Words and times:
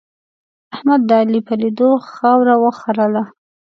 احمد 0.73 1.01
د 1.09 1.11
علي 1.19 1.41
په 1.47 1.53
لیدو 1.61 1.89
خاوره 2.11 2.55
وخرله. 2.63 3.23